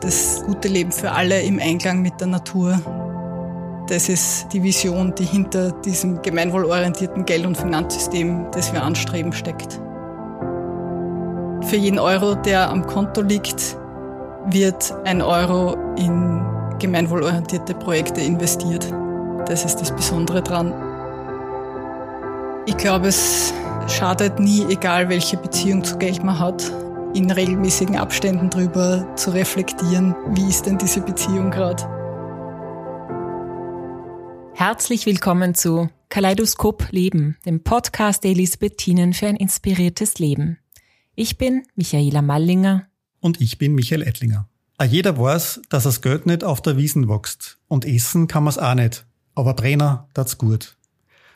[0.00, 2.80] das gute Leben für alle im Einklang mit der Natur.
[3.88, 9.80] Das ist die Vision, die hinter diesem gemeinwohlorientierten Geld- und Finanzsystem, das wir anstreben, steckt.
[11.62, 13.76] Für jeden Euro, der am Konto liegt,
[14.46, 16.44] wird ein Euro in
[16.78, 18.92] gemeinwohlorientierte Projekte investiert.
[19.46, 20.72] Das ist das Besondere dran.
[22.66, 23.54] Ich glaube, es
[23.88, 26.72] schadet nie, egal welche Beziehung zu Geld man hat,
[27.16, 31.82] in regelmäßigen Abständen darüber zu reflektieren, wie ist denn diese Beziehung gerade.
[34.54, 40.58] Herzlich willkommen zu Kaleidoskop Leben, dem Podcast der Elisabethinen für ein inspiriertes Leben.
[41.14, 42.86] Ich bin Michaela Mallinger.
[43.20, 44.46] Und ich bin Michael Ettlinger.
[44.76, 47.58] A jeder weiß, dass das Geld nicht auf der Wiesen wächst.
[47.66, 49.06] Und essen kann man's auch nicht.
[49.34, 50.76] Aber Brenner, das gut.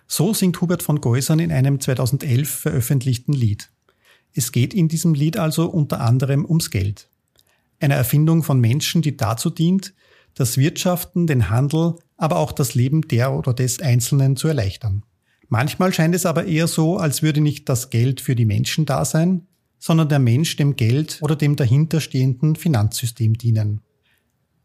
[0.07, 3.71] So singt Hubert von Geusern in einem 2011 veröffentlichten Lied.
[4.35, 7.09] Es geht in diesem Lied also unter anderem ums Geld.
[7.81, 9.95] Eine Erfindung von Menschen, die dazu dient,
[10.35, 15.05] das Wirtschaften, den Handel, aber auch das Leben der oder des Einzelnen zu erleichtern.
[15.49, 19.05] Manchmal scheint es aber eher so, als würde nicht das Geld für die Menschen da
[19.05, 23.81] sein, sondern der Mensch dem Geld oder dem dahinterstehenden Finanzsystem dienen.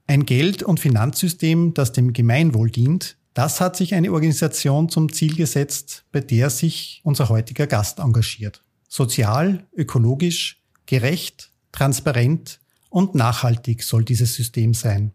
[0.08, 5.36] Ein Geld- und Finanzsystem, das dem Gemeinwohl dient, das hat sich eine Organisation zum Ziel
[5.36, 8.65] gesetzt, bei der sich unser heutiger Gast engagiert.
[8.88, 15.11] Sozial, ökologisch, gerecht, transparent und nachhaltig soll dieses System sein.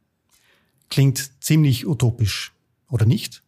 [0.88, 2.52] Klingt ziemlich utopisch,
[2.90, 3.42] oder nicht?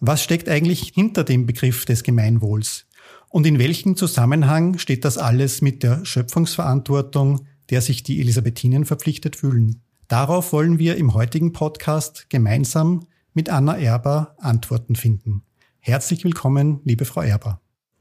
[0.00, 2.86] Was steckt eigentlich hinter dem Begriff des Gemeinwohls?
[3.28, 9.36] Und in welchem Zusammenhang steht das alles mit der Schöpfungsverantwortung, der sich die Elisabethinen verpflichtet
[9.36, 9.82] fühlen?
[10.06, 15.42] Darauf wollen wir im heutigen Podcast gemeinsam mit Anna Erber Antworten finden.
[15.80, 17.60] Herzlich willkommen, liebe Frau Erber.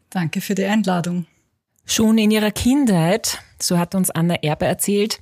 [0.09, 1.25] Danke für die Einladung.
[1.85, 5.21] Schon in ihrer Kindheit, so hat uns Anna Erber erzählt,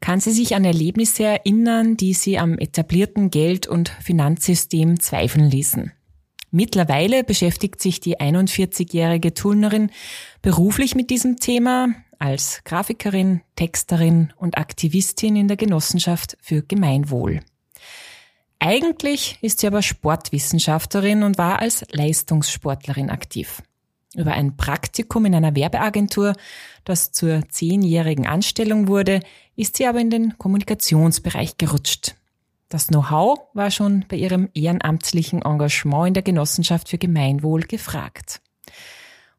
[0.00, 5.92] kann sie sich an Erlebnisse erinnern, die sie am etablierten Geld- und Finanzsystem zweifeln ließen.
[6.50, 9.90] Mittlerweile beschäftigt sich die 41-jährige Tullnerin
[10.42, 17.40] beruflich mit diesem Thema als Grafikerin, Texterin und Aktivistin in der Genossenschaft für Gemeinwohl.
[18.58, 23.62] Eigentlich ist sie aber Sportwissenschaftlerin und war als Leistungssportlerin aktiv.
[24.14, 26.34] Über ein Praktikum in einer Werbeagentur,
[26.84, 29.20] das zur zehnjährigen Anstellung wurde,
[29.56, 32.14] ist sie aber in den Kommunikationsbereich gerutscht.
[32.68, 38.40] Das Know-how war schon bei ihrem ehrenamtlichen Engagement in der Genossenschaft für Gemeinwohl gefragt.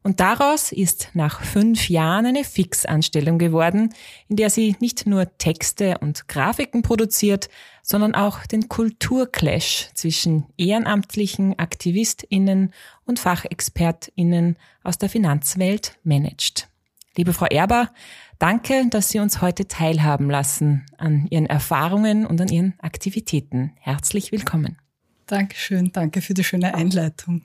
[0.06, 3.92] Und daraus ist nach fünf Jahren eine Fixanstellung geworden,
[4.28, 7.48] in der sie nicht nur Texte und Grafiken produziert,
[7.82, 12.72] sondern auch den Kulturclash zwischen ehrenamtlichen AktivistInnen
[13.04, 16.68] und FachexpertInnen aus der Finanzwelt managt.
[17.16, 17.90] Liebe Frau Erber,
[18.38, 23.72] danke, dass Sie uns heute teilhaben lassen an Ihren Erfahrungen und an Ihren Aktivitäten.
[23.80, 24.78] Herzlich willkommen.
[25.26, 27.42] Dankeschön, danke für die schöne Einleitung.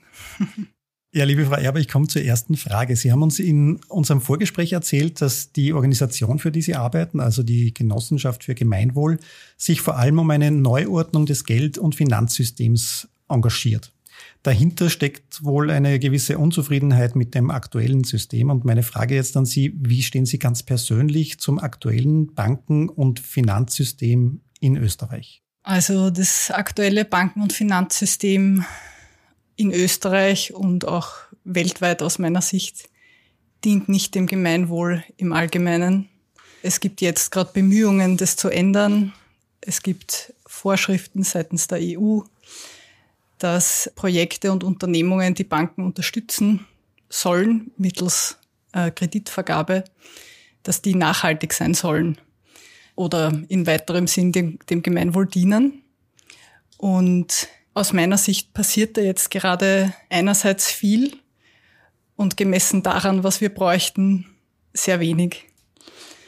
[1.13, 2.95] Ja, liebe Frau Erber, ich komme zur ersten Frage.
[2.95, 7.43] Sie haben uns in unserem Vorgespräch erzählt, dass die Organisation, für die Sie arbeiten, also
[7.43, 9.19] die Genossenschaft für Gemeinwohl,
[9.57, 13.91] sich vor allem um eine Neuordnung des Geld- und Finanzsystems engagiert.
[14.41, 18.49] Dahinter steckt wohl eine gewisse Unzufriedenheit mit dem aktuellen System.
[18.49, 23.19] Und meine Frage jetzt an Sie, wie stehen Sie ganz persönlich zum aktuellen Banken- und
[23.19, 25.43] Finanzsystem in Österreich?
[25.63, 28.63] Also das aktuelle Banken- und Finanzsystem
[29.61, 31.13] in Österreich und auch
[31.43, 32.89] weltweit aus meiner Sicht
[33.63, 36.09] dient nicht dem Gemeinwohl im Allgemeinen.
[36.63, 39.13] Es gibt jetzt gerade Bemühungen, das zu ändern.
[39.61, 42.21] Es gibt Vorschriften seitens der EU,
[43.37, 46.65] dass Projekte und Unternehmungen die Banken unterstützen
[47.09, 48.37] sollen mittels
[48.73, 49.83] äh, Kreditvergabe,
[50.63, 52.17] dass die nachhaltig sein sollen
[52.95, 55.83] oder in weiterem Sinn dem, dem Gemeinwohl dienen.
[56.77, 61.17] Und aus meiner Sicht passiert da jetzt gerade einerseits viel
[62.15, 64.25] und gemessen daran, was wir bräuchten,
[64.73, 65.45] sehr wenig.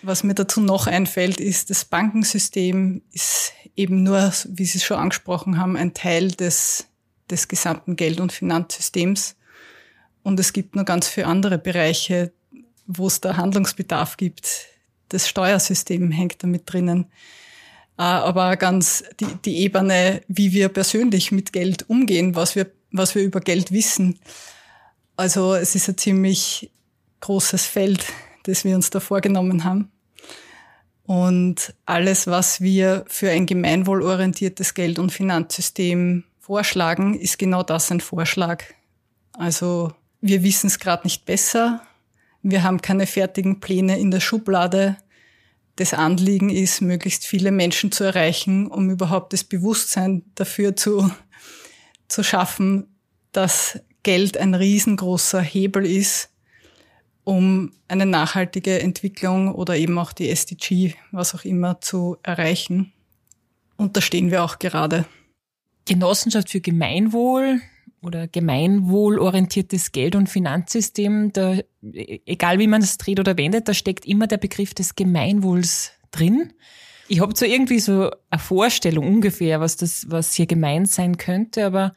[0.02, 4.98] Was mir dazu noch einfällt, ist, das Bankensystem ist eben nur, wie Sie es schon
[4.98, 6.88] angesprochen haben, ein Teil des,
[7.30, 9.36] des gesamten Geld- und Finanzsystems.
[10.24, 12.34] Und es gibt nur ganz viele andere Bereiche,
[12.86, 14.68] wo es da Handlungsbedarf gibt.
[15.10, 17.06] Das Steuersystem hängt damit drinnen.
[17.98, 23.16] Äh, aber ganz die, die Ebene, wie wir persönlich mit Geld umgehen, was wir, was
[23.16, 24.19] wir über Geld wissen.
[25.16, 26.72] Also es ist ein ziemlich
[27.22, 28.06] großes Feld,
[28.44, 29.92] das wir uns da vorgenommen haben.
[31.06, 38.00] Und alles, was wir für ein gemeinwohlorientiertes Geld- und Finanzsystem vorschlagen, ist genau das ein
[38.00, 38.63] Vorschlag.
[39.34, 39.92] Also
[40.22, 41.81] wir wissen es gerade nicht besser.
[42.42, 44.98] Wir haben keine fertigen Pläne in der Schublade.
[45.75, 51.10] Das Anliegen ist, möglichst viele Menschen zu erreichen, um überhaupt das Bewusstsein dafür zu,
[52.08, 52.88] zu schaffen,
[53.31, 56.30] dass Geld ein riesengroßer Hebel ist,
[57.24, 62.94] um eine nachhaltige Entwicklung oder eben auch die SDG, was auch immer, zu erreichen.
[63.78, 65.06] Und da stehen wir auch gerade.
[65.86, 67.62] Genossenschaft für Gemeinwohl
[68.03, 74.05] oder gemeinwohlorientiertes Geld- und Finanzsystem, da, egal wie man es dreht oder wendet, da steckt
[74.05, 76.53] immer der Begriff des Gemeinwohls drin.
[77.07, 81.65] Ich habe zwar irgendwie so eine Vorstellung ungefähr, was das, was hier gemeint sein könnte,
[81.65, 81.94] aber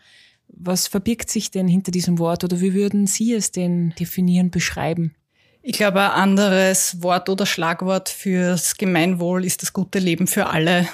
[0.49, 5.15] was verbirgt sich denn hinter diesem Wort oder wie würden Sie es denn definieren, beschreiben?
[5.63, 10.89] Ich glaube, ein anderes Wort oder Schlagwort fürs Gemeinwohl ist das gute Leben für alle.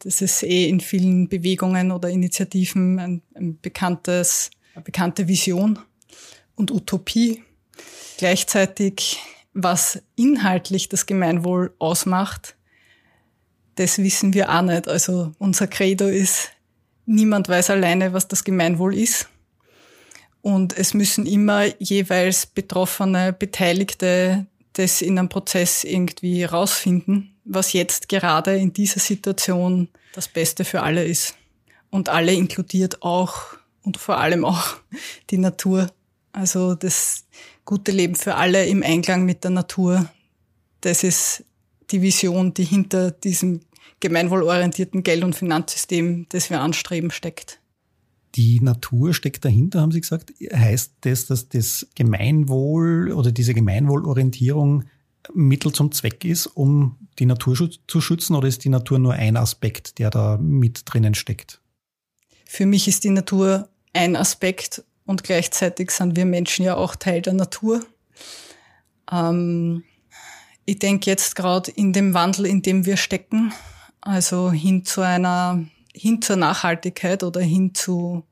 [0.00, 4.50] Das ist eh in vielen Bewegungen oder Initiativen ein, ein bekanntes,
[4.80, 5.78] bekannte Vision
[6.54, 7.42] und Utopie.
[8.18, 9.18] Gleichzeitig,
[9.52, 12.56] was inhaltlich das Gemeinwohl ausmacht,
[13.76, 14.88] das wissen wir auch nicht.
[14.88, 16.50] Also unser Credo ist,
[17.04, 19.28] niemand weiß alleine, was das Gemeinwohl ist.
[20.42, 28.08] Und es müssen immer jeweils betroffene, Beteiligte das in einem Prozess irgendwie rausfinden, was jetzt
[28.08, 31.34] gerade in dieser Situation das Beste für alle ist.
[31.90, 33.56] Und alle inkludiert auch
[33.86, 34.76] und vor allem auch
[35.30, 35.90] die Natur.
[36.32, 37.24] Also das
[37.64, 40.10] gute Leben für alle im Einklang mit der Natur.
[40.82, 41.44] Das ist
[41.90, 43.60] die Vision, die hinter diesem
[44.00, 47.60] gemeinwohlorientierten Geld- und Finanzsystem, das wir anstreben, steckt.
[48.34, 50.34] Die Natur steckt dahinter, haben Sie gesagt.
[50.52, 54.84] Heißt das, dass das Gemeinwohl oder diese Gemeinwohlorientierung
[55.32, 59.36] Mittel zum Zweck ist, um die Natur zu schützen, oder ist die Natur nur ein
[59.36, 61.60] Aspekt, der da mit drinnen steckt?
[62.44, 67.22] Für mich ist die Natur ein Aspekt und gleichzeitig sind wir Menschen ja auch Teil
[67.22, 67.84] der Natur.
[69.10, 69.84] Ähm,
[70.64, 73.52] ich denke jetzt gerade in dem Wandel, in dem wir stecken,
[74.00, 75.64] also hin zu einer,
[75.94, 78.24] hin zur Nachhaltigkeit oder hin zu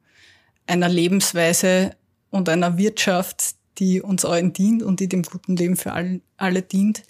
[0.66, 1.96] einer Lebensweise
[2.30, 6.62] und einer Wirtschaft, die uns allen dient und die dem guten Leben für alle, alle
[6.62, 7.02] dient.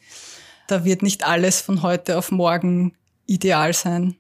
[0.67, 2.95] Da wird nicht alles von heute auf morgen
[3.27, 4.17] ideal sein.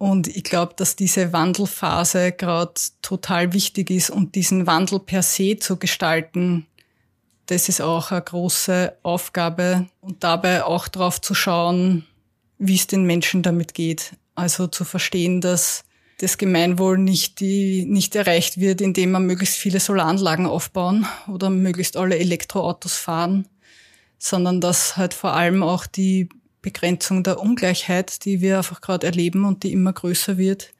[0.00, 5.58] Und ich glaube, dass diese Wandelphase gerade total wichtig ist und diesen Wandel per se
[5.58, 6.66] zu gestalten,
[7.44, 12.06] das ist auch eine große Aufgabe und dabei auch darauf zu schauen,
[12.56, 14.16] wie es den Menschen damit geht.
[14.34, 15.84] Also zu verstehen, dass
[16.16, 21.98] das Gemeinwohl nicht, die, nicht erreicht wird, indem man möglichst viele Solaranlagen aufbauen oder möglichst
[21.98, 23.46] alle Elektroautos fahren,
[24.18, 26.30] sondern dass halt vor allem auch die
[26.62, 30.72] Begrenzung der Ungleichheit, die wir einfach gerade erleben und die immer größer wird,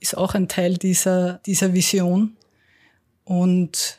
[0.00, 2.36] ist auch ein Teil dieser, dieser Vision.
[3.24, 3.98] Und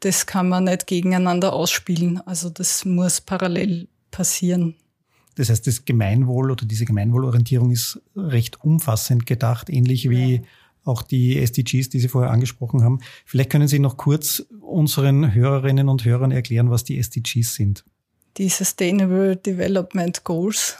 [0.00, 2.20] das kann man nicht gegeneinander ausspielen.
[2.26, 4.74] Also das muss parallel passieren.
[5.36, 10.42] Das heißt, das Gemeinwohl oder diese Gemeinwohlorientierung ist recht umfassend gedacht, ähnlich wie ja.
[10.84, 13.00] auch die SDGs, die Sie vorher angesprochen haben.
[13.24, 17.84] Vielleicht können Sie noch kurz unseren Hörerinnen und Hörern erklären, was die SDGs sind.
[18.38, 20.76] Die Sustainable Development Goals.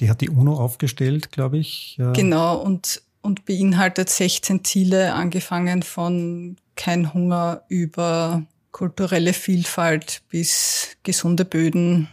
[0.00, 1.96] Die hat die UNO aufgestellt, glaube ich.
[2.14, 11.46] Genau, und, und beinhaltet 16 Ziele, angefangen von kein Hunger über kulturelle Vielfalt bis gesunde
[11.46, 12.08] Böden,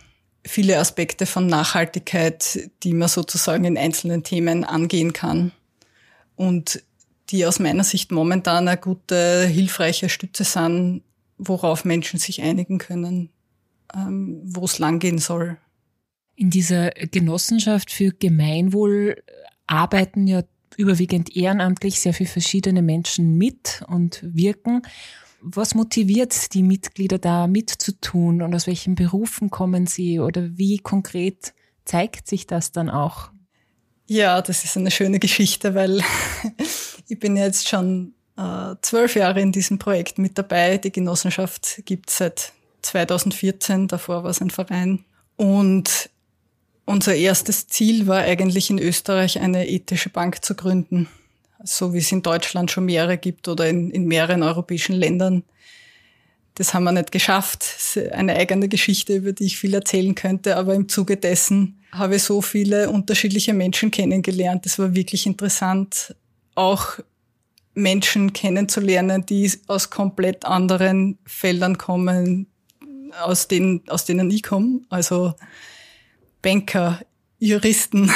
[0.45, 5.51] viele Aspekte von Nachhaltigkeit, die man sozusagen in einzelnen Themen angehen kann
[6.37, 6.81] und
[7.29, 11.01] die aus meiner Sicht momentan eine gute, hilfreiche Stütze sind,
[11.37, 13.29] worauf Menschen sich einigen können,
[13.95, 15.57] ähm, wo es langgehen soll.
[16.35, 19.21] In dieser Genossenschaft für Gemeinwohl
[19.67, 20.43] arbeiten ja
[20.77, 24.81] überwiegend ehrenamtlich sehr viele verschiedene Menschen mit und wirken.
[25.41, 31.53] Was motiviert die Mitglieder da mitzutun und aus welchen Berufen kommen sie oder wie konkret
[31.85, 33.29] zeigt sich das dann auch?
[34.07, 36.01] Ja, das ist eine schöne Geschichte, weil
[37.07, 40.77] ich bin jetzt schon äh, zwölf Jahre in diesem Projekt mit dabei.
[40.77, 45.03] Die Genossenschaft gibt es seit 2014, davor war es ein Verein.
[45.35, 46.09] Und
[46.85, 51.07] unser erstes Ziel war eigentlich in Österreich eine ethische Bank zu gründen
[51.63, 55.43] so wie es in Deutschland schon mehrere gibt oder in, in mehreren europäischen Ländern.
[56.55, 57.65] Das haben wir nicht geschafft.
[58.11, 62.23] Eine eigene Geschichte, über die ich viel erzählen könnte, aber im Zuge dessen habe ich
[62.23, 64.65] so viele unterschiedliche Menschen kennengelernt.
[64.65, 66.15] Das war wirklich interessant,
[66.53, 66.99] auch
[67.73, 72.47] Menschen kennenzulernen, die aus komplett anderen Feldern kommen,
[73.21, 74.81] aus denen, aus denen ich komme.
[74.89, 75.33] Also
[76.41, 77.01] Banker,
[77.39, 78.11] Juristen,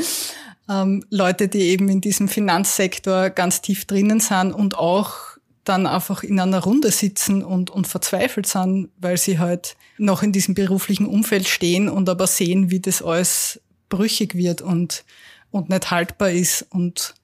[0.68, 5.32] ähm, Leute, die eben in diesem Finanzsektor ganz tief drinnen sind und auch
[5.64, 10.32] dann einfach in einer Runde sitzen und, und verzweifelt sind, weil sie halt noch in
[10.32, 15.04] diesem beruflichen Umfeld stehen und aber sehen, wie das alles brüchig wird und,
[15.50, 17.14] und nicht haltbar ist und,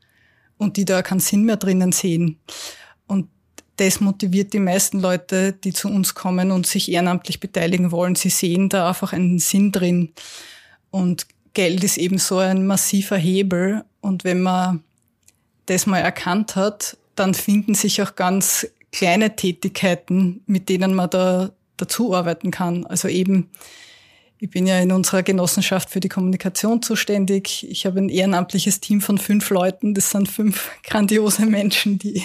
[0.57, 2.39] und die da keinen Sinn mehr drinnen sehen.
[3.79, 8.17] Das motiviert die meisten Leute, die zu uns kommen und sich ehrenamtlich beteiligen wollen.
[8.17, 10.13] Sie sehen da einfach einen Sinn drin.
[10.91, 13.85] Und Geld ist eben so ein massiver Hebel.
[14.01, 14.83] Und wenn man
[15.67, 21.53] das mal erkannt hat, dann finden sich auch ganz kleine Tätigkeiten, mit denen man da
[21.77, 22.85] dazu arbeiten kann.
[22.85, 23.49] Also eben,
[24.41, 27.65] ich bin ja in unserer Genossenschaft für die Kommunikation zuständig.
[27.71, 29.95] Ich habe ein ehrenamtliches Team von fünf Leuten.
[29.95, 32.25] Das sind fünf grandiose Menschen, die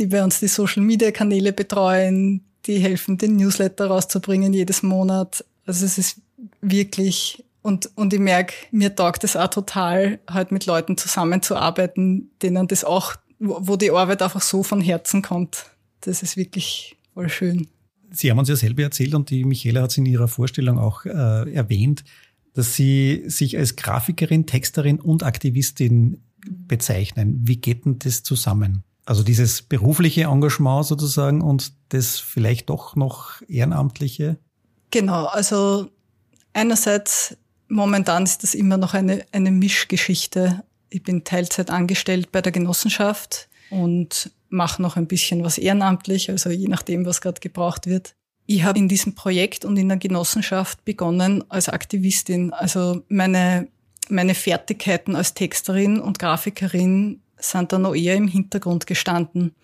[0.00, 5.44] die bei uns die Social Media Kanäle betreuen, die helfen, den Newsletter rauszubringen jedes Monat.
[5.66, 6.20] Also es ist
[6.60, 12.68] wirklich und, und ich merke, mir taugt es auch total, halt mit Leuten zusammenzuarbeiten, denen
[12.68, 15.66] das auch, wo die Arbeit einfach so von Herzen kommt.
[16.00, 17.68] Das ist wirklich voll schön.
[18.10, 21.04] Sie haben uns ja selber erzählt und die Michaela hat es in ihrer Vorstellung auch
[21.04, 22.02] äh, erwähnt,
[22.54, 27.40] dass Sie sich als Grafikerin, Texterin und Aktivistin bezeichnen.
[27.44, 28.82] Wie geht denn das zusammen?
[29.10, 34.38] Also dieses berufliche Engagement sozusagen und das vielleicht doch noch ehrenamtliche?
[34.92, 35.90] Genau, also
[36.52, 37.36] einerseits
[37.66, 40.62] momentan ist das immer noch eine, eine Mischgeschichte.
[40.90, 46.50] Ich bin Teilzeit angestellt bei der Genossenschaft und mache noch ein bisschen was ehrenamtlich, also
[46.50, 48.14] je nachdem, was gerade gebraucht wird.
[48.46, 52.52] Ich habe in diesem Projekt und in der Genossenschaft begonnen als Aktivistin.
[52.52, 53.66] Also meine,
[54.08, 59.54] meine Fertigkeiten als Texterin und Grafikerin sind da noch eher im Hintergrund gestanden.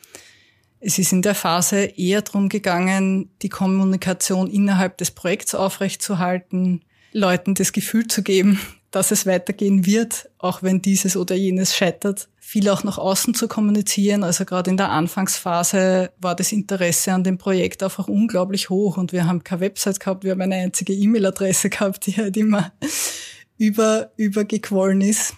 [0.81, 7.55] Es ist in der Phase eher darum gegangen, die Kommunikation innerhalb des Projekts aufrechtzuerhalten, Leuten
[7.55, 12.29] das Gefühl zu geben, dass es weitergehen wird, auch wenn dieses oder jenes scheitert.
[12.39, 14.23] Viel auch nach außen zu kommunizieren.
[14.23, 19.13] Also gerade in der Anfangsphase war das Interesse an dem Projekt einfach unglaublich hoch und
[19.13, 22.73] wir haben keine Website gehabt, wir haben eine einzige E-Mail-Adresse gehabt, die halt immer
[23.59, 25.35] über, übergequollen ist.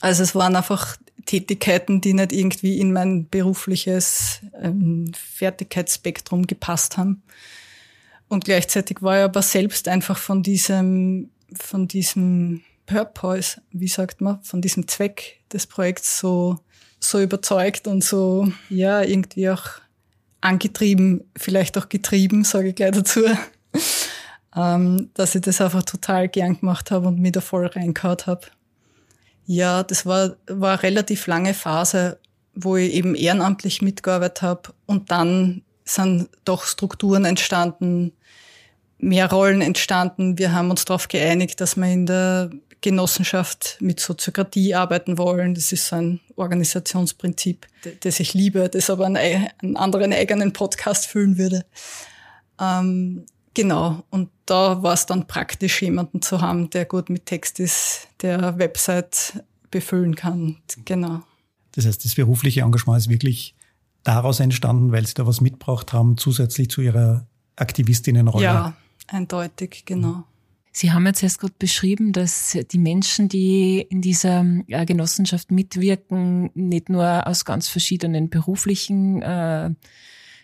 [0.00, 7.22] Also es waren einfach Tätigkeiten, die nicht irgendwie in mein berufliches ähm, Fertigkeitsspektrum gepasst haben.
[8.28, 14.42] Und gleichzeitig war ich aber selbst einfach von diesem, von diesem Purpose, wie sagt man,
[14.42, 16.58] von diesem Zweck des Projekts so,
[17.00, 19.64] so überzeugt und so, ja, irgendwie auch
[20.40, 23.24] angetrieben, vielleicht auch getrieben, sage ich gleich dazu,
[24.56, 28.46] ähm, dass ich das einfach total gern gemacht habe und mir da voll reingehauen habe.
[29.46, 32.18] Ja, das war, war eine relativ lange Phase,
[32.54, 38.12] wo ich eben ehrenamtlich mitgearbeitet habe und dann sind doch Strukturen entstanden,
[38.98, 40.36] mehr Rollen entstanden.
[40.36, 42.50] Wir haben uns darauf geeinigt, dass wir in der
[42.80, 45.54] Genossenschaft mit Soziokratie arbeiten wollen.
[45.54, 47.66] Das ist so ein Organisationsprinzip,
[48.00, 51.64] das ich liebe, das aber einen, einen anderen eigenen Podcast füllen würde.
[52.60, 53.26] Ähm,
[53.56, 58.06] Genau, und da war es dann praktisch, jemanden zu haben, der gut mit Text ist,
[58.20, 60.58] der Website befüllen kann.
[60.84, 61.22] Genau.
[61.72, 63.54] Das heißt, das berufliche Engagement ist wirklich
[64.02, 68.44] daraus entstanden, weil Sie da was mitgebracht haben, zusätzlich zu Ihrer Aktivistinnenrolle.
[68.44, 70.24] Ja, eindeutig, genau.
[70.72, 76.50] Sie haben jetzt erst gerade beschrieben, dass die Menschen, die in dieser äh, Genossenschaft mitwirken,
[76.52, 79.70] nicht nur aus ganz verschiedenen beruflichen äh,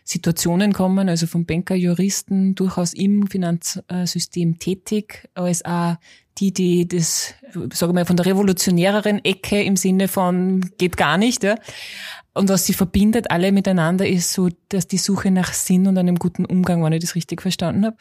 [0.04, 5.96] Situationen kommen, also vom Banker, Juristen, durchaus im Finanzsystem tätig, als auch
[6.38, 7.34] die, die das,
[7.72, 11.56] sage mal, von der revolutionäreren Ecke im Sinne von geht gar nicht, ja.
[12.34, 16.16] Und was sie verbindet alle miteinander ist so, dass die Suche nach Sinn und einem
[16.16, 17.96] guten Umgang, wenn ich das richtig verstanden habe.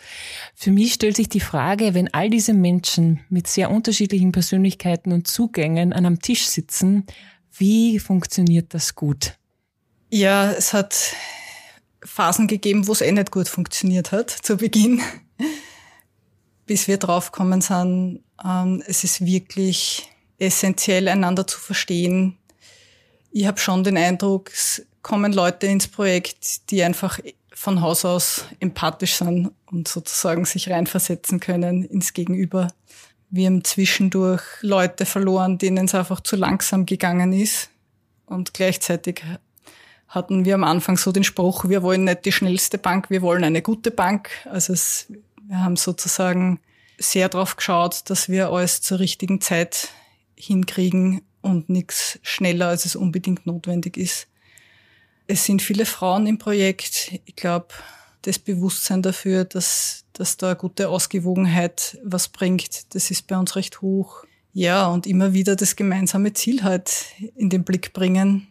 [0.55, 5.27] Für mich stellt sich die Frage, wenn all diese Menschen mit sehr unterschiedlichen Persönlichkeiten und
[5.27, 7.05] Zugängen an einem Tisch sitzen,
[7.57, 9.33] wie funktioniert das gut?
[10.09, 11.13] Ja, es hat
[12.03, 15.01] Phasen gegeben, wo es eh nicht gut funktioniert hat zu Beginn,
[16.65, 22.37] bis wir draufgekommen sind, ähm, es ist wirklich essentiell, einander zu verstehen.
[23.31, 27.19] Ich habe schon den Eindruck, es kommen Leute ins Projekt, die einfach
[27.53, 32.69] von Haus aus empathisch sind und sozusagen sich reinversetzen können ins Gegenüber.
[33.29, 37.69] Wir haben zwischendurch Leute verloren, denen es einfach zu langsam gegangen ist.
[38.25, 39.23] Und gleichzeitig
[40.11, 43.45] hatten wir am Anfang so den Spruch, wir wollen nicht die schnellste Bank, wir wollen
[43.45, 44.29] eine gute Bank.
[44.43, 45.07] Also es,
[45.47, 46.59] wir haben sozusagen
[46.99, 49.87] sehr darauf geschaut, dass wir alles zur richtigen Zeit
[50.35, 54.27] hinkriegen und nichts schneller, als es unbedingt notwendig ist.
[55.27, 57.13] Es sind viele Frauen im Projekt.
[57.23, 57.69] Ich glaube,
[58.21, 63.55] das Bewusstsein dafür, dass, dass da eine gute Ausgewogenheit was bringt, das ist bei uns
[63.55, 64.25] recht hoch.
[64.53, 67.05] Ja, und immer wieder das gemeinsame Ziel halt
[67.37, 68.47] in den Blick bringen,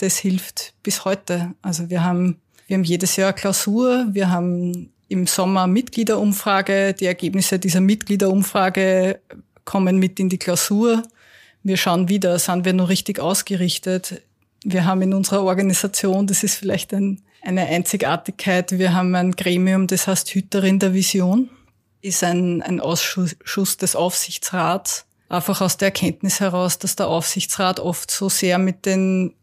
[0.00, 1.54] das hilft bis heute.
[1.60, 7.58] Also wir haben, wir haben jedes Jahr Klausur, wir haben im Sommer Mitgliederumfrage, die Ergebnisse
[7.58, 9.20] dieser Mitgliederumfrage
[9.64, 11.02] kommen mit in die Klausur.
[11.62, 14.22] Wir schauen wieder, sind wir nur richtig ausgerichtet.
[14.64, 19.86] Wir haben in unserer Organisation, das ist vielleicht ein, eine Einzigartigkeit, wir haben ein Gremium,
[19.86, 21.50] das heißt Hüterin der Vision,
[22.00, 28.10] ist ein, ein Ausschuss des Aufsichtsrats, einfach aus der Erkenntnis heraus, dass der Aufsichtsrat oft
[28.10, 29.34] so sehr mit den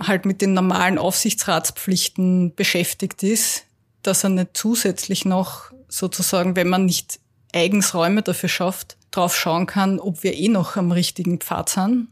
[0.00, 3.64] halt mit den normalen Aufsichtsratspflichten beschäftigt ist,
[4.02, 7.20] dass er nicht zusätzlich noch sozusagen, wenn man nicht
[7.52, 12.08] eigens Räume dafür schafft, drauf schauen kann, ob wir eh noch am richtigen Pfad sind.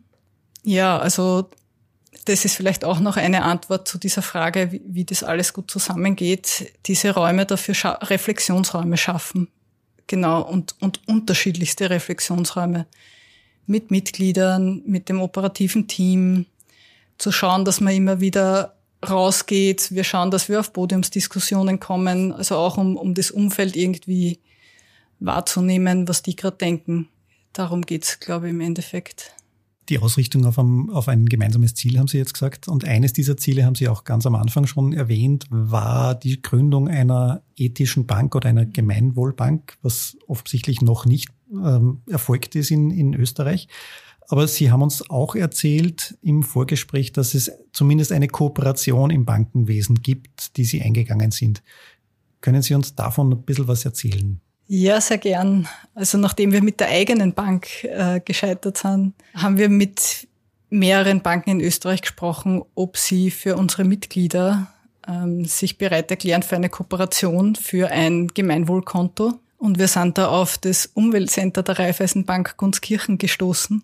[0.63, 1.51] Ja, also
[2.25, 5.71] das ist vielleicht auch noch eine Antwort zu dieser Frage, wie, wie das alles gut
[5.71, 6.73] zusammengeht.
[6.87, 9.49] Diese Räume dafür, scha Reflexionsräume schaffen.
[10.07, 12.87] Genau, und, und unterschiedlichste Reflexionsräume.
[13.67, 16.47] Mit Mitgliedern, mit dem operativen Team,
[17.19, 18.75] zu schauen, dass man immer wieder
[19.09, 19.91] rausgeht.
[19.93, 24.41] Wir schauen, dass wir auf Podiumsdiskussionen kommen, also auch um, um das Umfeld irgendwie
[25.21, 27.09] wahrzunehmen, was die gerade denken.
[27.53, 29.33] Darum geht's, glaube ich, im Endeffekt.
[29.91, 32.69] Die Ausrichtung auf ein, auf ein gemeinsames Ziel haben Sie jetzt gesagt.
[32.69, 36.89] Und eines dieser Ziele haben Sie auch ganz am Anfang schon erwähnt, war die Gründung
[36.89, 43.15] einer ethischen Bank oder einer Gemeinwohlbank, was offensichtlich noch nicht ähm, erfolgt ist in, in
[43.15, 43.69] Österreich.
[44.29, 50.03] Aber Sie haben uns auch erzählt im Vorgespräch, dass es zumindest eine Kooperation im Bankenwesen
[50.03, 51.63] gibt, die Sie eingegangen sind.
[52.41, 54.41] Können Sie uns davon ein bisschen was erzählen?
[54.67, 55.69] Ja, sehr gern.
[55.95, 60.27] Also nachdem wir mit der eigenen Bank äh, gescheitert sind, haben wir mit
[60.71, 64.69] mehreren Banken in Österreich gesprochen, ob sie für unsere Mitglieder
[65.07, 69.35] ähm, sich bereit erklären für eine Kooperation für ein Gemeinwohlkonto.
[69.59, 73.83] Und wir sind da auf das Umweltcenter der Raiffeisenbank Gunskirchen gestoßen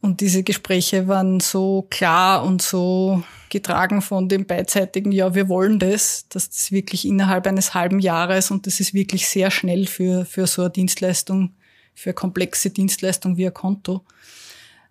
[0.00, 5.78] und diese Gespräche waren so klar und so getragen von dem beidseitigen, ja, wir wollen
[5.78, 10.24] das, dass das wirklich innerhalb eines halben Jahres und das ist wirklich sehr schnell für,
[10.24, 11.54] für so eine Dienstleistung,
[11.94, 14.04] für eine komplexe Dienstleistung wie ein Konto,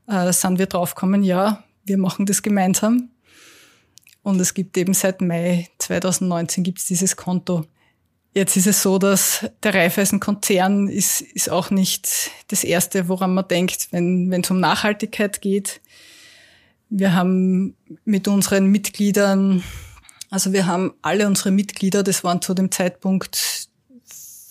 [0.08, 3.10] äh, sind wir draufgekommen, ja, wir machen das gemeinsam.
[4.24, 7.66] Und es gibt eben seit Mai 2019 gibt es dieses Konto.
[8.38, 13.48] Jetzt ist es so, dass der Raiffeisen-Konzern ist, ist auch nicht das Erste, woran man
[13.48, 15.82] denkt, wenn es um Nachhaltigkeit geht.
[16.92, 19.64] Wir haben mit unseren Mitgliedern,
[20.30, 23.70] also wir haben alle unsere Mitglieder, das waren zu dem Zeitpunkt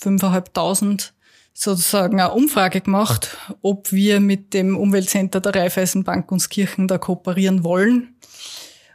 [0.01, 1.13] 5.500,
[1.55, 7.63] sozusagen eine Umfrage gemacht, ob wir mit dem Umweltcenter der Raiffeisenbank uns Kirchen da kooperieren
[7.63, 8.17] wollen.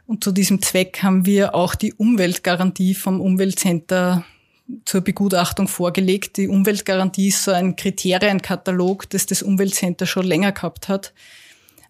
[0.04, 4.26] Und zu diesem Zweck haben wir auch die Umweltgarantie vom Umweltcenter
[4.84, 6.36] zur Begutachtung vorgelegt.
[6.36, 11.12] Die Umweltgarantie ist so ein Kriterienkatalog, das das Umweltcenter schon länger gehabt hat,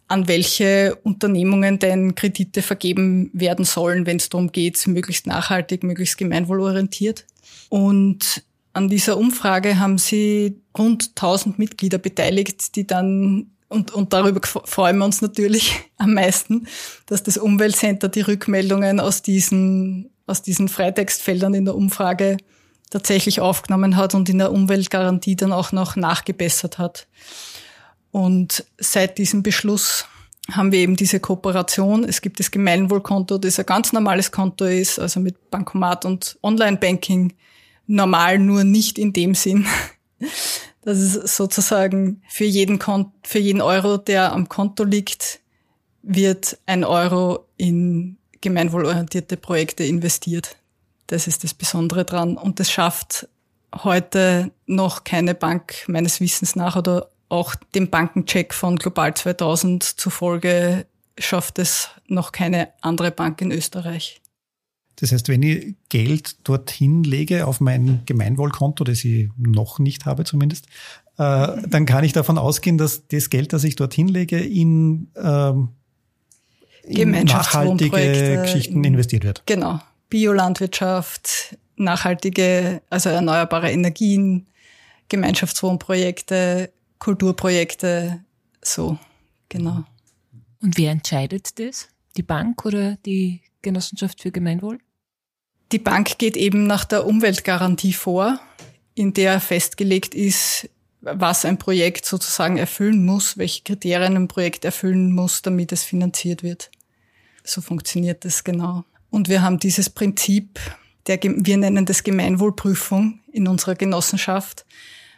[0.08, 6.18] an welche Unternehmungen denn Kredite vergeben werden sollen, wenn es darum geht, möglichst nachhaltig, möglichst
[6.18, 7.26] gemeinwohlorientiert.
[7.68, 14.40] Und an dieser Umfrage haben sie rund 1000 Mitglieder beteiligt, die dann und, und darüber
[14.46, 16.66] freuen wir uns natürlich am meisten,
[17.06, 22.36] dass das Umweltcenter die Rückmeldungen aus diesen, aus diesen Freitextfeldern in der Umfrage
[22.92, 27.06] tatsächlich aufgenommen hat und in der Umweltgarantie dann auch noch nachgebessert hat.
[28.10, 30.04] Und seit diesem Beschluss
[30.50, 32.04] haben wir eben diese Kooperation.
[32.04, 37.32] Es gibt das Gemeinwohlkonto, das ein ganz normales Konto ist, also mit Bankomat und Online-Banking.
[37.86, 39.66] Normal nur nicht in dem Sinn,
[40.82, 45.40] dass es sozusagen für jeden, Kon für jeden Euro, der am Konto liegt,
[46.02, 50.56] wird ein Euro in gemeinwohlorientierte Projekte investiert.
[51.12, 52.38] Das ist das Besondere dran.
[52.38, 53.28] Und das schafft
[53.82, 60.86] heute noch keine Bank meines Wissens nach oder auch dem Bankencheck von Global 2000 zufolge
[61.18, 64.22] schafft es noch keine andere Bank in Österreich.
[64.96, 70.24] Das heißt, wenn ich Geld dorthin lege auf mein Gemeinwohlkonto, das ich noch nicht habe
[70.24, 70.66] zumindest,
[71.18, 75.68] äh, dann kann ich davon ausgehen, dass das Geld, das ich dorthin lege, in, ähm,
[76.84, 79.42] in nachhaltige Geschichten investiert wird.
[79.44, 79.80] Genau.
[80.12, 84.46] Biolandwirtschaft, nachhaltige, also erneuerbare Energien,
[85.08, 88.22] Gemeinschaftswohnprojekte, Kulturprojekte,
[88.60, 88.98] so,
[89.48, 89.84] genau.
[90.60, 91.88] Und wer entscheidet das?
[92.18, 94.80] Die Bank oder die Genossenschaft für Gemeinwohl?
[95.72, 98.38] Die Bank geht eben nach der Umweltgarantie vor,
[98.94, 100.68] in der festgelegt ist,
[101.00, 106.42] was ein Projekt sozusagen erfüllen muss, welche Kriterien ein Projekt erfüllen muss, damit es finanziert
[106.42, 106.70] wird.
[107.44, 108.84] So funktioniert das genau.
[109.12, 110.58] Und wir haben dieses Prinzip,
[111.06, 114.64] der, wir nennen das Gemeinwohlprüfung in unserer Genossenschaft,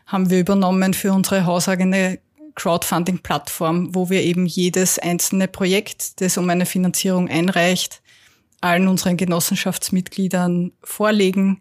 [0.07, 2.18] haben wir übernommen für unsere hauseigene
[2.57, 8.02] Crowdfunding-Plattform, wo wir eben jedes einzelne Projekt, das um eine Finanzierung einreicht,
[8.61, 11.61] allen unseren Genossenschaftsmitgliedern vorlegen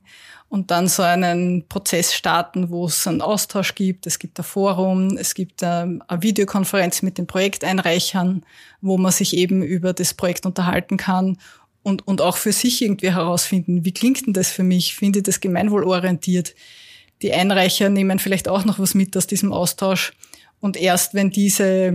[0.49, 4.07] und dann so einen Prozess starten, wo es einen Austausch gibt.
[4.07, 8.43] Es gibt ein Forum, es gibt ähm, eine Videokonferenz mit den Projekteinreichern,
[8.81, 11.37] wo man sich eben über das Projekt unterhalten kann
[11.83, 14.95] und, und auch für sich irgendwie herausfinden, wie klingt denn das für mich?
[14.95, 16.55] Finde ich das gemeinwohlorientiert?
[17.21, 20.13] Die Einreicher nehmen vielleicht auch noch was mit aus diesem Austausch.
[20.59, 21.93] Und erst wenn diese,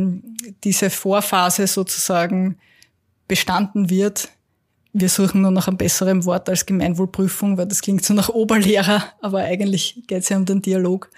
[0.63, 2.59] diese Vorphase sozusagen
[3.27, 4.29] bestanden wird,
[4.93, 9.05] wir suchen nur nach einem besseren Wort als Gemeinwohlprüfung, weil das klingt so nach Oberlehrer,
[9.21, 11.11] aber eigentlich geht es ja um den Dialog.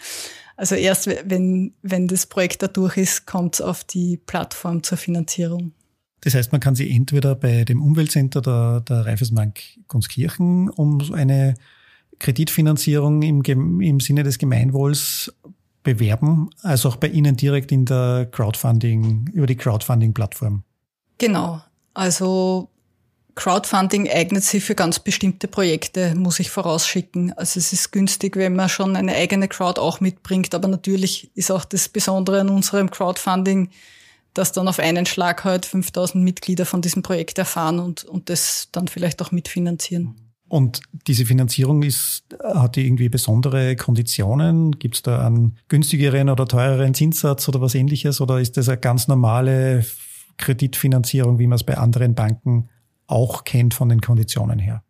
[0.57, 4.99] Also erst wenn, wenn das Projekt da durch ist, kommt es auf die Plattform zur
[4.99, 5.73] Finanzierung.
[6.23, 11.55] Das heißt, man kann sie entweder bei dem Umweltcenter der, der Raiffeisenbank Gunskirchen um eine
[12.19, 15.33] Kreditfinanzierung im, im Sinne des Gemeinwohls
[15.83, 20.63] bewerben, als auch bei Ihnen direkt in der Crowdfunding, über die Crowdfunding-Plattform.
[21.17, 21.63] Genau.
[21.95, 22.69] Also
[23.35, 27.33] Crowdfunding eignet sich für ganz bestimmte Projekte, muss ich vorausschicken.
[27.33, 31.51] Also es ist günstig, wenn man schon eine eigene Crowd auch mitbringt, aber natürlich ist
[31.51, 33.71] auch das Besondere an unserem Crowdfunding,
[34.35, 38.69] dass dann auf einen Schlag halt 5000 Mitglieder von diesem Projekt erfahren und, und das
[38.73, 40.15] dann vielleicht auch mitfinanzieren.
[40.49, 44.79] Und diese Finanzierung ist, hat die irgendwie besondere Konditionen?
[44.81, 48.21] Gibt es da einen günstigeren oder teureren Zinssatz oder was ähnliches?
[48.21, 49.87] Oder ist das eine ganz normale
[50.39, 52.69] Kreditfinanzierung, wie man es bei anderen Banken
[53.07, 54.83] auch kennt von den Konditionen her?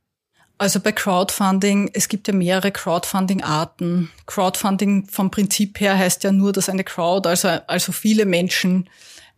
[0.56, 4.10] Also bei Crowdfunding, es gibt ja mehrere Crowdfunding-Arten.
[4.26, 8.88] Crowdfunding vom Prinzip her heißt ja nur, dass eine Crowd, also, also viele Menschen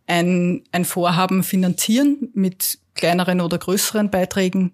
[0.07, 4.73] ein, ein Vorhaben finanzieren mit kleineren oder größeren Beiträgen.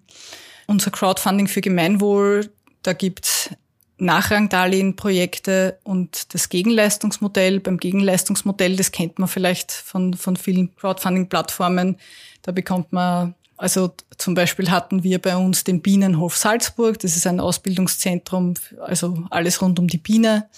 [0.66, 2.50] Unser Crowdfunding für Gemeinwohl,
[2.82, 3.50] da gibt's
[3.98, 7.60] Nachrangdarlehenprojekte und das Gegenleistungsmodell.
[7.60, 11.98] Beim Gegenleistungsmodell, das kennt man vielleicht von, von vielen Crowdfunding-Plattformen,
[12.42, 16.98] da bekommt man also zum Beispiel hatten wir bei uns den Bienenhof Salzburg.
[16.98, 20.48] Das ist ein Ausbildungszentrum, also alles rund um die Biene.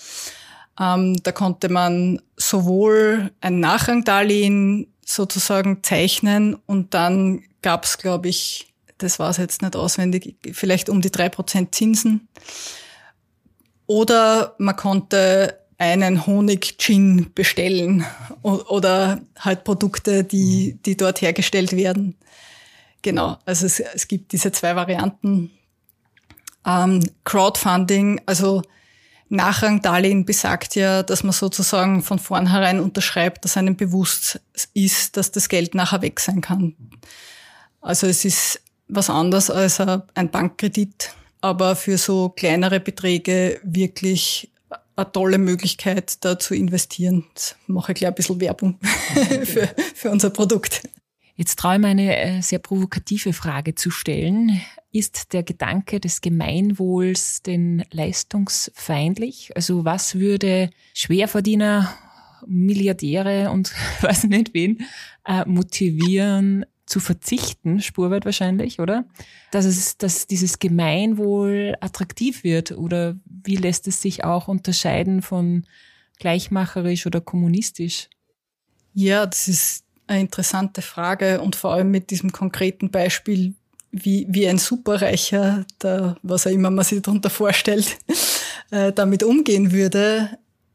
[0.80, 8.72] Ähm, da konnte man sowohl ein Nachrangdarlehen sozusagen zeichnen und dann gab es, glaube ich,
[8.98, 12.28] das war es jetzt nicht auswendig, vielleicht um die drei Prozent Zinsen.
[13.86, 18.06] Oder man konnte einen Honig-Gin bestellen
[18.42, 22.16] oder halt Produkte, die, die dort hergestellt werden.
[23.02, 25.50] Genau, also es, es gibt diese zwei Varianten.
[26.64, 28.62] Ähm, Crowdfunding, also
[29.32, 34.40] Nachrangdarlehen besagt ja, dass man sozusagen von vornherein unterschreibt, dass einem bewusst
[34.74, 36.74] ist, dass das Geld nachher weg sein kann.
[37.80, 44.50] Also es ist was anderes als ein Bankkredit, aber für so kleinere Beträge wirklich
[44.96, 47.24] eine tolle Möglichkeit, da zu investieren.
[47.30, 48.78] Jetzt mache ich gleich ein bisschen Werbung
[49.44, 50.82] für, für unser Produkt.
[51.36, 54.60] Jetzt traue ich mir eine äh, sehr provokative Frage zu stellen.
[54.92, 59.52] Ist der Gedanke des Gemeinwohls denn leistungsfeindlich?
[59.56, 61.94] Also was würde Schwerverdiener,
[62.46, 64.86] Milliardäre und weiß nicht wen
[65.26, 69.06] äh, motivieren, zu verzichten, spurweit wahrscheinlich, oder?
[69.50, 75.64] Dass es, dass dieses Gemeinwohl attraktiv wird oder wie lässt es sich auch unterscheiden von
[76.18, 78.10] gleichmacherisch oder kommunistisch?
[78.92, 83.54] Ja, das ist eine interessante Frage und vor allem mit diesem konkreten Beispiel,
[83.92, 87.98] wie, wie ein Superreicher, da, was auch immer man sich darunter vorstellt,
[88.70, 90.30] äh, damit umgehen würde.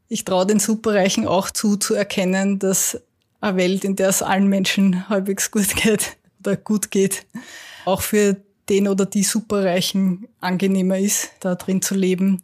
[0.08, 2.98] Ich traue den Superreichen auch zu, zu erkennen, dass
[3.40, 7.26] eine Welt, in der es allen Menschen halbwegs gut geht oder gut geht,
[7.84, 8.36] auch für
[8.68, 12.42] den oder die Superreichen angenehmer ist, da drin zu leben.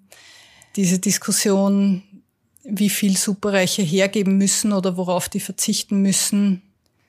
[0.76, 2.02] Diese Diskussion,
[2.64, 6.62] wie viel Superreiche hergeben müssen oder worauf die verzichten müssen,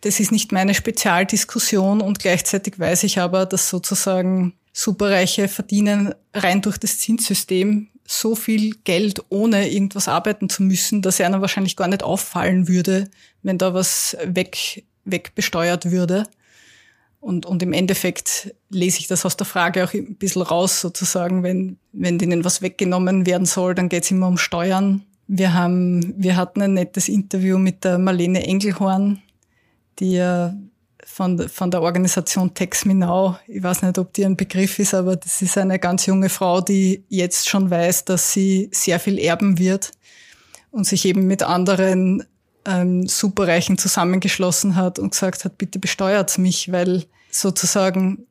[0.06, 6.62] das ist nicht meine Spezialdiskussion und gleichzeitig weiß ich aber, dass sozusagen Superreiche verdienen rein
[6.62, 11.88] durch das Zinssystem so viel Geld, ohne irgendwas arbeiten zu müssen, dass einer wahrscheinlich gar
[11.88, 13.10] nicht auffallen würde,
[13.42, 16.28] wenn da was weg, wegbesteuert würde.
[17.20, 21.42] Und, und im Endeffekt lese ich das aus der Frage auch ein bisschen raus, sozusagen,
[21.42, 25.02] wenn, wenn denen was weggenommen werden soll, dann geht es immer um Steuern.
[25.26, 29.24] Wir haben, wir hatten ein nettes Interview mit der Marlene Engelhorn,
[30.00, 30.56] die ja
[31.06, 35.16] von, von der Organisation Tex Now, ich weiß nicht, ob die ein Begriff ist, aber
[35.16, 39.60] das ist eine ganz junge Frau, die jetzt schon weiß, dass sie sehr viel erben
[39.60, 39.92] wird
[40.72, 42.26] und sich eben mit anderen
[42.66, 48.26] ähm, Superreichen zusammengeschlossen hat und gesagt hat, bitte besteuert mich, weil sozusagen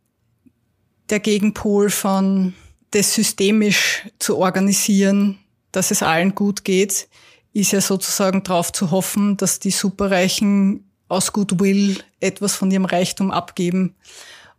[1.10, 2.54] der Gegenpol von
[2.90, 5.38] das systemisch zu organisieren,
[5.72, 7.08] dass es allen gut geht,
[7.52, 13.30] ist ja sozusagen darauf zu hoffen, dass die Superreichen aus Goodwill etwas von ihrem Reichtum
[13.30, 13.94] abgeben.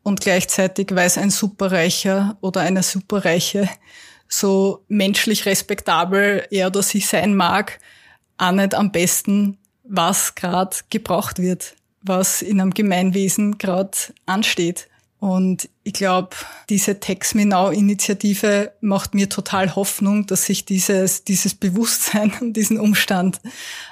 [0.03, 3.67] und gleichzeitig weiß ein Superreicher oder eine Superreiche
[4.27, 7.79] so menschlich respektabel er oder sie sein mag,
[8.37, 14.87] auch nicht am besten, was gerade gebraucht wird, was in einem Gemeinwesen gerade ansteht.
[15.19, 16.35] Und ich glaube,
[16.69, 22.53] diese Text Me Now Initiative macht mir total Hoffnung, dass sich dieses, dieses Bewusstsein und
[22.53, 23.39] diesen Umstand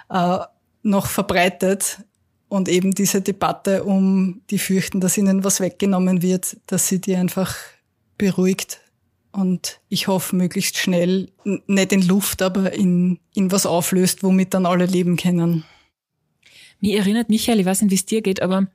[0.09, 0.39] äh,
[0.83, 1.99] noch verbreitet
[2.53, 7.15] und eben diese Debatte um die fürchten, dass ihnen was weggenommen wird, dass sie die
[7.15, 7.55] einfach
[8.19, 8.79] beruhigt.
[9.31, 14.67] Und ich hoffe, möglichst schnell, nicht in Luft, aber in, in was auflöst, womit dann
[14.67, 15.63] alle leben können.
[16.79, 18.67] Mir erinnert Michael, ich weiß nicht, wie es dir geht, aber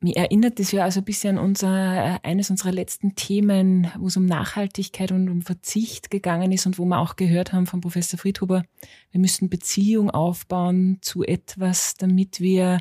[0.00, 4.06] mir erinnert das ja also ein bisschen an unser, äh, eines unserer letzten Themen, wo
[4.06, 7.80] es um Nachhaltigkeit und um Verzicht gegangen ist und wo wir auch gehört haben von
[7.80, 8.64] Professor Friedhuber,
[9.10, 12.78] wir müssen Beziehung aufbauen zu etwas, damit wir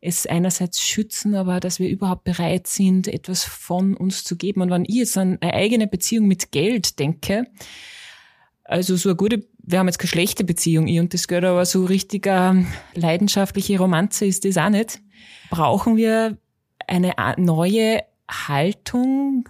[0.00, 4.60] es einerseits schützen, aber dass wir überhaupt bereit sind, etwas von uns zu geben.
[4.60, 7.46] Und wenn ich jetzt an eine eigene Beziehung mit Geld denke,
[8.62, 11.64] also so eine gute, wir haben jetzt keine schlechte Beziehung, ich und das Geld, aber
[11.64, 12.62] so richtiger
[12.94, 15.00] leidenschaftliche Romanze ist das auch nicht.
[15.50, 16.36] Brauchen wir
[16.88, 19.48] eine neue Haltung,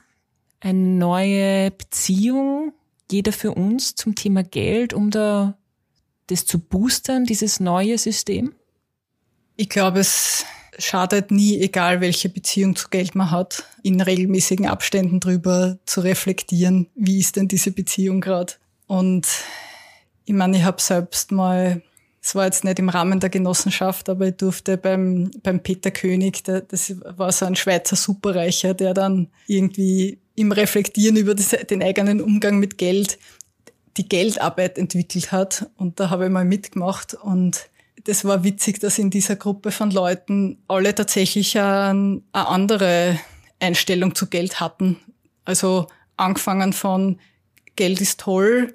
[0.61, 2.73] eine neue Beziehung,
[3.11, 5.57] jeder für uns zum Thema Geld, um da
[6.27, 8.55] das zu boostern, dieses neue System?
[9.57, 10.45] Ich glaube, es
[10.79, 16.89] schadet nie, egal welche Beziehung zu Geld man hat, in regelmäßigen Abständen drüber zu reflektieren,
[16.95, 18.55] wie ist denn diese Beziehung gerade.
[18.87, 19.27] Und
[20.25, 21.83] ich meine, ich habe selbst mal
[22.29, 26.45] es war jetzt nicht im Rahmen der Genossenschaft, aber ich durfte beim, beim Peter König,
[26.45, 31.83] der, das war so ein Schweizer Superreicher, der dann irgendwie im Reflektieren über das, den
[31.83, 33.19] eigenen Umgang mit Geld
[33.97, 35.71] die Geldarbeit entwickelt hat.
[35.77, 37.71] Und da habe ich mal mitgemacht und
[38.05, 43.19] das war witzig, dass in dieser Gruppe von Leuten alle tatsächlich eine, eine andere
[43.59, 44.99] Einstellung zu Geld hatten.
[45.47, 45.87] Also
[46.19, 47.21] angefangen von
[47.75, 48.75] Geld ist toll,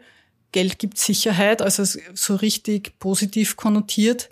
[0.53, 4.29] Geld gibt Sicherheit, also so richtig positiv konnotiert,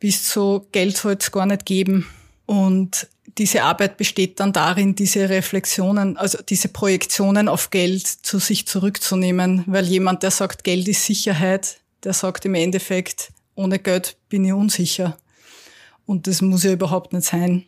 [0.00, 2.06] bis zu Geld soll es gar nicht geben.
[2.46, 3.08] Und
[3.38, 9.64] diese Arbeit besteht dann darin, diese Reflexionen, also diese Projektionen auf Geld zu sich zurückzunehmen,
[9.66, 14.52] weil jemand, der sagt, Geld ist Sicherheit, der sagt im Endeffekt, ohne Geld bin ich
[14.52, 15.16] unsicher.
[16.06, 17.64] Und das muss ja überhaupt nicht sein.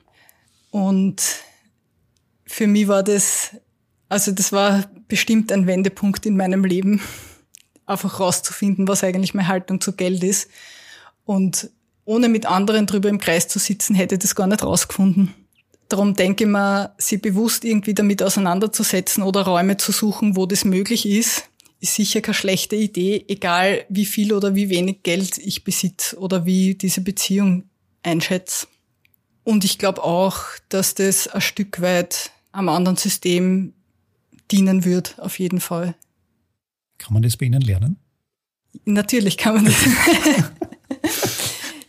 [0.70, 1.22] Und
[2.44, 3.50] für mich war das,
[4.08, 7.00] also das war bestimmt ein Wendepunkt in meinem Leben,
[7.86, 10.50] einfach rauszufinden, was eigentlich meine Haltung zu Geld ist.
[11.24, 11.70] Und
[12.04, 15.34] ohne mit anderen drüber im Kreis zu sitzen, hätte ich das gar nicht rausgefunden.
[15.88, 20.64] Darum denke ich mir, sie bewusst irgendwie damit auseinanderzusetzen oder Räume zu suchen, wo das
[20.64, 21.44] möglich ist,
[21.80, 26.44] ist sicher keine schlechte Idee, egal wie viel oder wie wenig Geld ich besitze oder
[26.44, 27.64] wie diese Beziehung
[28.02, 28.66] einschätze.
[29.44, 33.74] Und ich glaube auch, dass das ein Stück weit am anderen System
[34.50, 35.94] dienen wird, auf jeden Fall.
[36.98, 37.98] Kann man das bei Ihnen lernen?
[38.84, 39.74] Natürlich kann man das.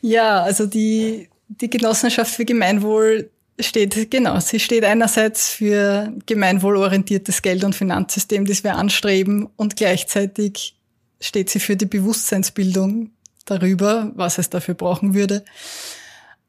[0.01, 7.63] ja, also die, die Genossenschaft für Gemeinwohl steht, genau, sie steht einerseits für gemeinwohlorientiertes Geld-
[7.63, 10.75] und Finanzsystem, das wir anstreben, und gleichzeitig
[11.19, 13.11] steht sie für die Bewusstseinsbildung
[13.45, 15.43] darüber, was es dafür brauchen würde.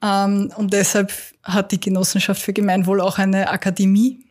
[0.03, 4.25] Ähm, und deshalb hat die Genossenschaft für Gemeinwohl auch eine Akademie,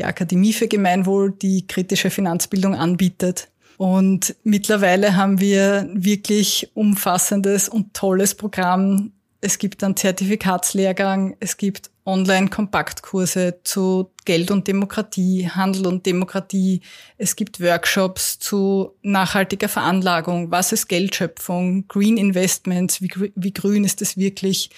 [0.00, 3.48] die Akademie für Gemeinwohl, die kritische Finanzbildung anbietet.
[3.76, 9.12] Und mittlerweile haben wir wirklich umfassendes und tolles Programm.
[9.42, 16.80] Es gibt einen Zertifikatslehrgang, es gibt Online-Kompaktkurse zu Geld und Demokratie, Handel und Demokratie.
[17.18, 24.00] Es gibt Workshops zu nachhaltiger Veranlagung, was ist Geldschöpfung, Green Investments, wie, wie grün ist
[24.00, 24.70] es wirklich.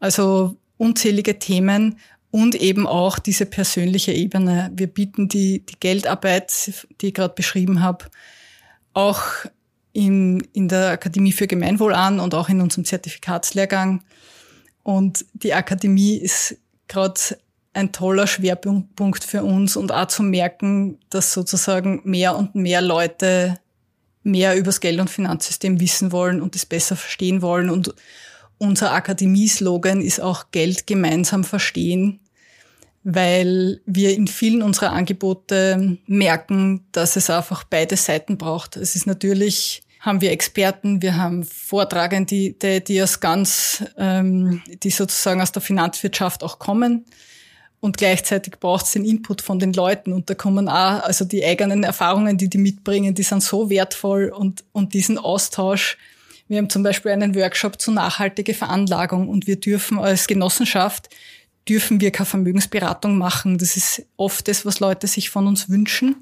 [0.00, 1.98] Also unzählige Themen
[2.30, 4.70] und eben auch diese persönliche Ebene.
[4.74, 8.06] Wir bieten die, die Geldarbeit, die ich gerade beschrieben habe,
[8.92, 9.22] auch
[9.92, 14.02] in, in der Akademie für Gemeinwohl an und auch in unserem Zertifikatslehrgang.
[14.82, 17.20] Und die Akademie ist gerade
[17.72, 23.58] ein toller Schwerpunkt für uns und auch zu merken, dass sozusagen mehr und mehr Leute
[24.22, 27.94] mehr übers Geld- und Finanzsystem wissen wollen und es besser verstehen wollen und,
[28.58, 32.20] unser Akademie-Slogan ist auch Geld gemeinsam verstehen,
[33.04, 38.76] weil wir in vielen unserer Angebote merken, dass es einfach beide Seiten braucht.
[38.76, 44.90] Es ist natürlich, haben wir Experten, wir haben Vortragende, die, die aus ganz, ähm, die
[44.90, 47.06] sozusagen aus der Finanzwirtschaft auch kommen.
[47.80, 51.44] Und gleichzeitig braucht es den Input von den Leuten und da kommen auch, also die
[51.44, 55.96] eigenen Erfahrungen, die die mitbringen, die sind so wertvoll und, und diesen Austausch,
[56.48, 61.08] wir haben zum Beispiel einen Workshop zu nachhaltige Veranlagung und wir dürfen als Genossenschaft
[61.68, 63.58] dürfen wir keine Vermögensberatung machen.
[63.58, 66.16] Das ist oft das, was Leute sich von uns wünschen.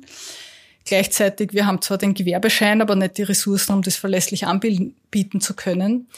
[0.84, 5.54] Gleichzeitig, wir haben zwar den Gewerbeschein, aber nicht die Ressourcen, um das verlässlich anbieten zu
[5.54, 6.08] können.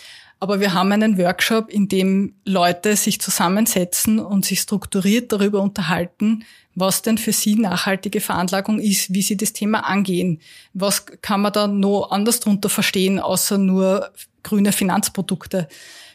[0.41, 6.45] Aber wir haben einen Workshop, in dem Leute sich zusammensetzen und sich strukturiert darüber unterhalten,
[6.77, 10.41] was denn für sie nachhaltige Veranlagung ist, wie sie das Thema angehen.
[10.75, 14.13] Was kann man da noch anders drunter verstehen, außer nur
[14.45, 15.69] grüne Finanzprodukte?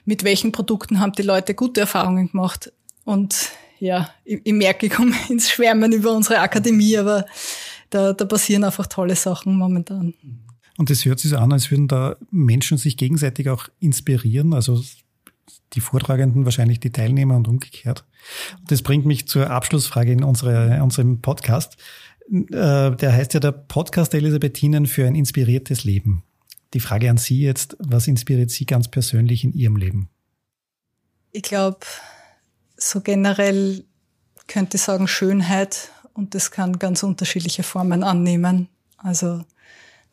[0.05, 2.71] Mit welchen Produkten haben die Leute gute Erfahrungen gemacht?
[3.03, 7.25] Und ja, ich, ich merke, ich komme ins Schwärmen über unsere Akademie, aber
[7.89, 10.13] da, da passieren einfach tolle Sachen momentan.
[10.77, 14.81] Und es hört sich so an, als würden da Menschen sich gegenseitig auch inspirieren, also
[15.73, 18.05] die Vortragenden, wahrscheinlich die Teilnehmer und umgekehrt.
[18.67, 21.77] Das bringt mich zur Abschlussfrage in unsere, unserem Podcast.
[22.31, 26.23] Äh, der heißt ja der Podcast der Elisabethinen für ein inspiriertes Leben.
[26.73, 30.09] Die Frage an Sie jetzt, was inspiriert Sie ganz persönlich in Ihrem Leben?
[31.31, 31.79] Ich glaube,
[32.77, 33.83] so generell
[34.47, 38.69] könnte ich sagen Schönheit und das kann ganz unterschiedliche Formen annehmen.
[38.97, 39.43] Also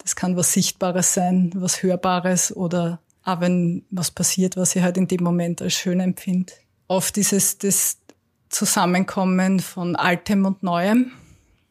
[0.03, 4.97] das kann was Sichtbares sein, was Hörbares oder auch wenn was passiert, was ich halt
[4.97, 6.53] in dem Moment als schön empfinde.
[6.89, 7.99] Oft ist es das
[8.49, 11.13] Zusammenkommen von Altem und Neuem.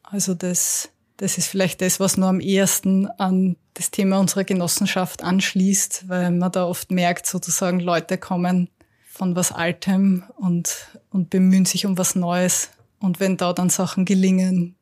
[0.03, 5.23] Also das, das ist vielleicht das, was nur am ehesten an das Thema unserer Genossenschaft
[5.23, 8.69] anschließt, weil man da oft merkt, sozusagen Leute kommen
[9.09, 12.69] von was Altem und, und bemühen sich um was Neues.
[12.99, 14.75] Und wenn da dann Sachen gelingen,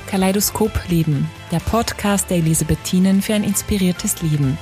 [0.09, 4.59] Kaleidoskop Leben, der Podcast der Elisabethinen für ein inspiriertes Leben.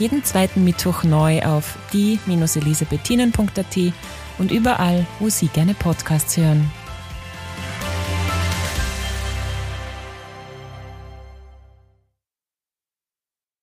[0.00, 3.92] Jeden zweiten Mittwoch neu auf die-elisabethinen.at
[4.38, 6.70] und überall, wo Sie gerne Podcasts hören.